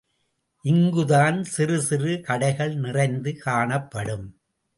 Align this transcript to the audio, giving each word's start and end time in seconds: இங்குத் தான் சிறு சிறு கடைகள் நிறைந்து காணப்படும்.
இங்குத் 0.65 1.07
தான் 1.07 1.43
சிறு 1.43 1.81
சிறு 1.81 2.21
கடைகள் 2.21 2.75
நிறைந்து 2.75 3.37
காணப்படும். 3.37 4.27